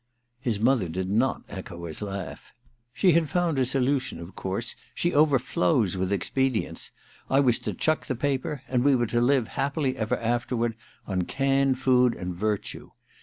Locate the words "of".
4.19-4.35